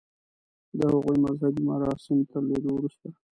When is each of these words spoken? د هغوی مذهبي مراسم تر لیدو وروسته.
د 0.77 0.79
هغوی 0.93 1.17
مذهبي 1.25 1.61
مراسم 1.69 2.17
تر 2.31 2.41
لیدو 2.49 2.69
وروسته. 2.73 3.07